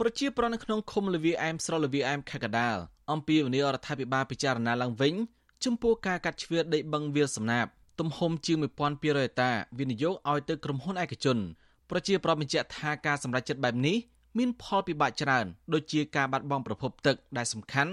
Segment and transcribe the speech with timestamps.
[0.00, 2.76] ប្រជាប្រដ្ឋនៅក្នុងឃុំលវីអែមស្រុកលវីអែមខេត្តកដាល
[3.12, 5.14] អំពីវិនិយោគរដ្ឋាភិបាលពិចារណាឡើងវិញ
[5.64, 7.66] ចំពោះការកាត់ជ្រៀតដីបឹងវាលសំណាប
[8.00, 11.38] ទំហំជាង1200ហិកតាវិនិយោគឲ្យទៅក្រុមហ៊ុនឯកជន
[11.90, 13.96] ប្រជាប្រដ្ឋបញ្ជាក់ថាការសម្រេចចិត្តបែបនេះ
[14.38, 17.92] មានផលពិបាកច្រើនដូចជាការបាត់បង់ប្រភពទឹកដែលសំខាន់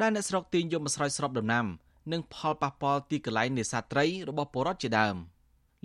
[0.00, 1.66] ដែលអ្នកស្រុកទាញយកមកស្រោចស្រពដំណាំ
[2.12, 5.16] និងផលប៉ះពាល់ទីកន្លែងនេសាទត្រីរបស់ពលរដ្ឋជាដើម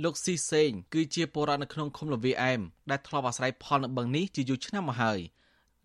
[0.04, 5.20] លោកស៊ីសេងគឺជាពលរដ្ឋនៅក្នុងឃុំលវីអែមដែលធ្លាប់អាស្រ័យផលនៅបឹងនេះជាយូរឆ្នាំមកហើយ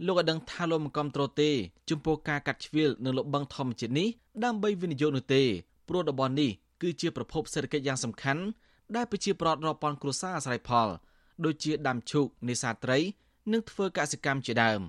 [0.06, 1.50] លោកឲ្យដឹងថាលោកមិនកំត្រួតទេ
[1.90, 4.08] ចំពោះការកាត់ជ្រៀលនៅលើបឹងធម្មជាតិនេះ
[4.44, 5.42] ដើម្បីវិនិយោគនោះទេ
[5.88, 6.50] ព្រោះតំបន់នេះ
[6.82, 8.42] គឺជាប្រភពសេដ្ឋកិច្ចយ៉ាងសំខាន់
[8.96, 10.88] ដែលប្រជាពលរដ្ឋរាប់ពាន់គ្រួសារអាស្រ័យផល
[11.44, 12.98] ដូចជាដាំឈូកនេសាទត្រី
[13.52, 14.80] និងធ្វើកសិកម្មជាដើម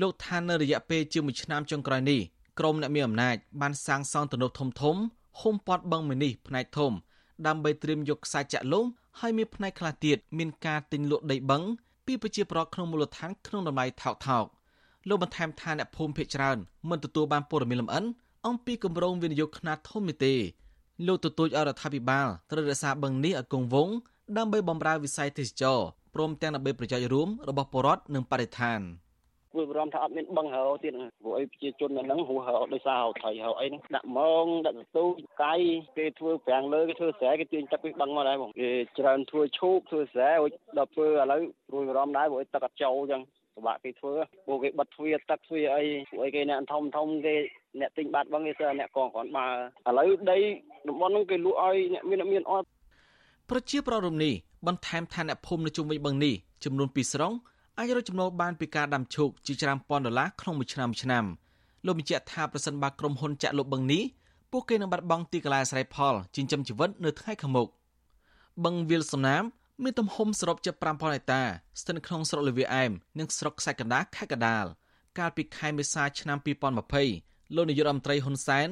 [0.00, 2.20] លោកថានៅរយៈពេលជាមួយឆ្នាំចុងក្រោយនេះ
[2.58, 4.96] ក្រមអ្នកមានអំណាចបានសាងសង់ទំនប់ធំធំ
[5.40, 6.92] ហុំព័ទ្ធបឹងមីនេះផ្នែកធំ
[7.46, 8.84] ដើម្បីត្រៀមយកខ្សែចាក់លុង
[9.20, 11.62] ហើយមានផ្នែកខ្លះទៀតមានការទិញលក់ដីបឹង
[12.06, 14.44] ពីប្រជាប្រដ្ឋក្នុងមូលដ្ឋានក្នុងតម្លៃថោកថោក
[15.08, 16.58] លោកបន្ថែមថាអ្នកភូមិភាគច្រើន
[16.90, 18.04] មិនទទួលបានព័ត៌មានលម្អិន
[18.46, 20.34] អំពីគម្រោងវិនិយោគខ្នាតធំនេះទេ
[21.06, 23.94] លោកទទូចឲ្យរដ្ឋាភិបាលត្រូវរក្សាបឹងនេះឲ្យគង់វង្ស
[24.36, 25.78] ដើម្បីបម្រើវិស័យទេសចរ
[26.14, 28.80] ព្រមទាំងដើម្បីប្រយោជន៍រួមរបស់ប្រជាពលរដ្ឋនិងបរិស្ថាន
[29.56, 35.04] គួរបារម្ភថាអត់មានបឹងហៅទៀតព្រោះអីប្រជាជននៅហ្នឹងហួហៅដោយសារហៅថៃហៅអីហ្នឹងដាក់ម៉ងដាក់ទទូ
[35.42, 35.60] កាយ
[35.98, 40.30] គេធ្វើប្រាំងលើគេធ្វើស្រែគេទាញទឹកពីបឹងមកដែរបងគេច្រើនធ្វើឈូកធ្វើស្រែ
[40.78, 43.22] ដល់ធ្វើឥឡូវព្រួយបារម្ភដែរព្រោះទឹកអត់ចូលអញ្ចឹង
[43.54, 44.14] ពិបាកគេធ្វើ
[44.46, 47.34] ពួកគេបិទទ្វារទឹកទ្វារអីពួកអីគេអ្នកធំធំគេ
[47.80, 49.46] អ្នកទិញបាត់បង់គេសើអ្នកកងគ្រាន់បើ
[49.88, 50.38] ឥឡូវដី
[50.88, 52.68] តំបន់ហ្នឹងគេលក់ឲ្យអ្នកមានអ្នកមានអត់
[53.50, 54.34] ប្រជាប្រដ្ឋរំនេះ
[54.66, 57.32] បន្ថែមថាអ្នកភូមិនៅជុំវិញបឹងនេះចំនួន2ស្រុង
[57.78, 61.24] អាចរកចំណូលបានពីការដាំឈូកជាច្រើនពាន់ដុល្លារក្នុងមួយឆ្នាំមួយឆ្នាំ
[61.86, 64.02] លោកបញ្ជាក់ថាប្រសិនបើក្រុមហ៊ុនចាក់លុបបឹងនេះ
[64.52, 67.68] ពួកគេនឹងបាត់បង់ទីកន្លែងអាស្រ័យផលចិញ្ចឹមជីវិតនៅថ្ងៃខាងមុខ
[68.64, 69.44] បឹងវាលសំណាម
[69.82, 71.42] មានទំហំសរុបជិត5000ហិកតា
[71.80, 74.64] ស្ថិតនៅក្នុងស្រុកលវីអែមនិងស្រុកខ្សាច់កណ្ដាលខេត្តកណ្ដាល
[75.18, 76.38] កាលពីខែមេសាឆ្នាំ
[76.96, 78.68] 2020លោកនាយករដ្ឋមន្ត្រីហ៊ុនសែន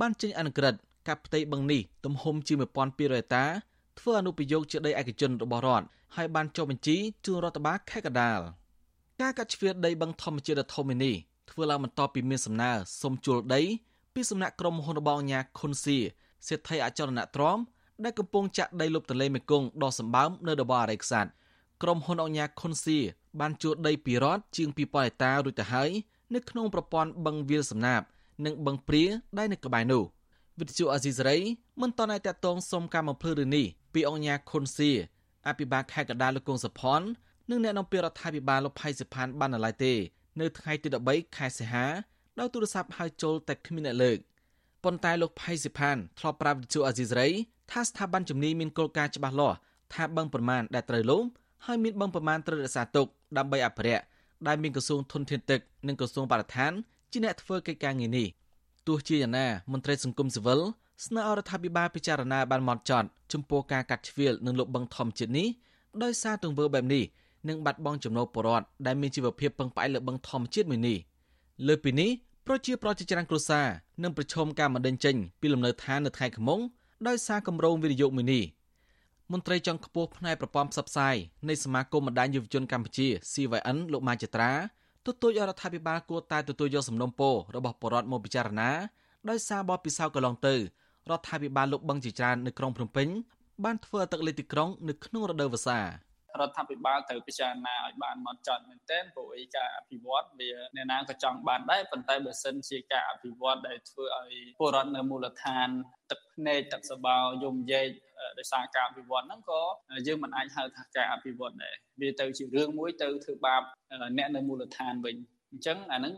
[0.00, 3.44] បានចេញអនុក្រឹត្យកាប់ផ្ទៃបឹងនេះទំហំជា1200ហិកតា
[3.98, 8.40] ធ្វើអនុប្រយោគជាដីឯកជនរបស់រដ្ឋ ហើយបានចុះបញ្ជីជូនរដ្ឋបាលខេត្តកណ្ដាល
[9.20, 11.14] ការកាត់ជ្រៀតដីបឹងធម្មជាតិដ៏ធំនេះ
[11.50, 13.62] ធ្វើឡើងបន្ទាប់ពីមានសំណើសុំជួលដី
[14.14, 15.98] ពីសំណាក់ក្រុមហ៊ុនរបស់អាញាខុនសៀ
[16.46, 17.58] សេដ្ឋីអចលនទ្រាំ
[18.04, 21.30] ដែលកំពុងចាក់ដីលុបទន្លេមេគង្គដ៏សម្បើមនៅតំបន់អរិយខ្សាត់
[21.82, 22.98] ក្រុមហ៊ុនអញ្ញាខុនសៀ
[23.40, 25.90] បានជួលដីពីរដ្ឋជាង2000ហិកតារួចទៅហើយ
[26.34, 28.02] នៅក្នុងប្រព័ន្ធបឹងវាលសំណាប
[28.44, 29.04] និងបឹងព្រា
[29.38, 30.02] ដែលនៅក្បែរនោះ
[30.60, 31.38] វិទ្យុអាស៊ីសេរី
[31.80, 34.90] មិនតន់តែតតងសុំការបំភ្លឺរឿងនេះពីអង្គញាខុនសៀ
[35.48, 37.02] អភិបាលខេត្តកណ្ដាលលោកកុងសុផន
[37.50, 39.92] និងអ្នកនាំពាក្យរដ្ឋាភិបាលលោកផៃសិផានបាននៅឡើយទេ
[40.40, 41.86] នៅថ្ងៃទី13ខែសីហា
[42.38, 44.18] ដោយទូរស័ព្ទហៅចូលតែគ្មានអ្នកលើក
[44.84, 47.28] ប៉ុន្តែលោកផៃសិផានធ្លាប់ប្រាប់វិទ្យុអាស៊ីសេរី
[47.70, 49.56] ថាស្ថាប័នជំនាញមានគោលការណ៍ច្បាស់លាស់
[49.94, 51.22] ថាបឹងប្រមាណដែលត្រូវលំ
[51.66, 53.06] ហើយមានបឹងប្រមាណត្រូវរក្សាទុក
[53.38, 54.04] ដើម្បីអភិរក្ស
[54.46, 56.72] ដែលមានក្រសួងធនធានទឹកនិងក្រសួងបរិស្ថាន
[57.12, 58.26] ជាអ្នកធ្វើកិច្ចការងារនេះ
[58.86, 60.60] ទោះជាយ៉ាងណាមន្ត្រីសង្គមស៊ីវិល
[61.02, 65.48] ស្នើឲ្យរដ្ឋាភិបាលពិចារណាបានម៉ត់ចត់ចំពោះការកាត់ជ្រៀលនិងលុបបឹងធម្មជាតិនេះ
[66.02, 67.04] ដោយសារទង្វើបែបនេះ
[67.48, 70.98] នឹងបាត់បង់ចំណូលពលរដ្ឋដែលមានជីវភាពពឹងផ្អែកលើបឹងធម្មជាតិមួយនេះ
[71.66, 72.10] លើពីនេះ
[72.46, 73.66] ប្រជាប្រដ្ឋជាច្រើនគ្រួសារ
[74.02, 76.60] នឹងប្រឈមការមិនដេញចេញពីលំនៅឋាននៅថ្ងៃខាងមុខ
[77.08, 78.44] ដោយសារគម្រោងវិនិយោគមួយនេះ
[79.32, 81.16] មន្ត្រីចុងខ្ពស់ផ្នែកប្រព័ន្ធផ្សព្វផ្សាយ
[81.48, 84.52] នៃសមាគមបណ្ដាញយុវជនកម្ពុជា CYN លោកម៉ាចត្រា
[85.06, 88.70] ទទូចឲ្យរដ្ឋាភិបាលគួរតែទទួលយកសំណុំពររបស់ពលរដ្ឋមកពិចារណា
[89.28, 90.54] ដោយសារបបពិសោធន៍កន្លងទៅ
[91.10, 93.08] រដ្ឋាភិបាលលោកបឹងជាច្រើននៅក្រុងភ្នំពេញ
[93.64, 95.86] បានធ្វើទឹកលេខទីក្រុងនៅក្នុងរដូវវស្សារ
[96.48, 105.68] ដ្ឋាភិបាលត្រូវពិចារណាឲ្យបានមកចត់មែនទែនព្រោះឯការអភិវឌ្ឍវាអ្នកណាក៏ចង់បានដែរប៉ុន្តែបើសិនជាការអភិវឌ្ឍដែលធ្វើឲ្យពលរដ្ឋនៅមូលដ្ឋាន
[106.10, 107.88] ទឹកភ្នែកទឹកសបោយំយែក
[108.38, 109.62] ដោយសារការអភិវឌ្ឍហ្នឹងក៏
[110.06, 113.62] យើងមិនអាចហៅថាការអភិវឌ្ឍដែរវាទៅជារឿងមួយទៅធ្វើបាប
[114.18, 115.16] អ្នកនៅមូលដ្ឋានវិញ
[115.50, 116.14] អញ្ចឹងអាហ្នឹង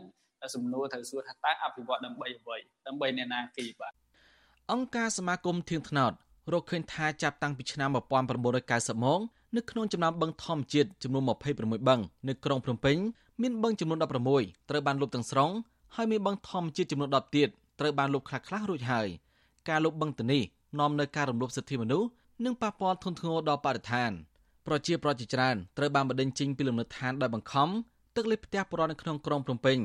[0.55, 3.93] សំណួរត្រូវសួរថាតើអភិវឌ្ឍដើម្បីអ្វីដើម្បីអ្នកណាគេបាទ
[4.73, 6.11] អង្គការសមាគមធៀងថ្នោត
[6.53, 9.19] រកឃើញថាចាប់តាំងពីឆ្នាំ1990មក
[9.55, 12.97] នៅក្នុងចំណោមបឹងធម្មជាតិចំនួន26បឹងនៅក្រុងភ្នំពេញ
[13.41, 15.51] មានបឹងចំនួន16ត្រូវបានលុបទាំងស្រុង
[15.95, 17.49] ហើយមានបឹងធម្មជាតិចំនួន10ទៀត
[17.79, 19.07] ត្រូវបានលុបខ្លះៗរួចហើយ
[19.69, 20.41] ការលុបបឹងទៅនេះ
[20.79, 22.07] នាំនៅការរំលោភសិទ្ធិមនុស្ស
[22.45, 24.11] និងប៉ះពាល់ធ្ងន់ធ្ងរដល់បរិស្ថាន
[24.67, 27.69] ប្រជាប្រដ្ឋជាច្រើនត្រូវបានបណ្តេញចេញពីលំនៅឋានដោយបង្ខំ
[28.15, 29.77] ទឹកលេខផ្ទះប្រនៅក្នុងក្រុងភ្នំពេញ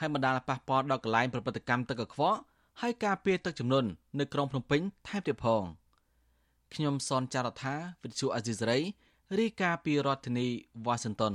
[0.00, 2.38] ហើយបណ្ដាលប៉ះពាល់ដល់កន្លែងប្រព្រឹត្តកម្មទឹកកខ្វក់
[2.82, 3.84] ហើយការពារទឹកចំនួន
[4.18, 5.62] នៅក្រុងភ្នំពេញថែមទៀតផង
[6.74, 8.78] ខ្ញុំសនចាររថាវិទ្យុអេស៊ីសរ៉ៃ
[9.38, 10.46] រាយការណ៍ពីរដ្ឋធានី
[10.86, 11.34] Washington